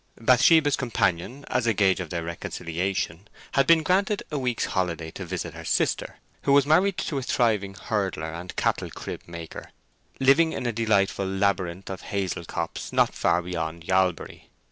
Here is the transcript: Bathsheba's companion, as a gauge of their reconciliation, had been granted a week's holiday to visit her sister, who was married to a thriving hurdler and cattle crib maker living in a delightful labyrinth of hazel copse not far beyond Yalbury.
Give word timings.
Bathsheba's 0.19 0.75
companion, 0.75 1.45
as 1.47 1.67
a 1.67 1.75
gauge 1.75 1.99
of 1.99 2.09
their 2.09 2.23
reconciliation, 2.23 3.27
had 3.51 3.67
been 3.67 3.83
granted 3.83 4.23
a 4.31 4.39
week's 4.39 4.65
holiday 4.65 5.11
to 5.11 5.27
visit 5.27 5.53
her 5.53 5.63
sister, 5.63 6.17
who 6.41 6.51
was 6.53 6.65
married 6.65 6.97
to 6.97 7.19
a 7.19 7.21
thriving 7.21 7.75
hurdler 7.75 8.33
and 8.33 8.55
cattle 8.55 8.89
crib 8.89 9.21
maker 9.27 9.69
living 10.19 10.53
in 10.53 10.65
a 10.65 10.71
delightful 10.73 11.27
labyrinth 11.27 11.91
of 11.91 12.01
hazel 12.01 12.45
copse 12.45 12.91
not 12.91 13.13
far 13.13 13.43
beyond 13.43 13.83
Yalbury. 13.87 14.49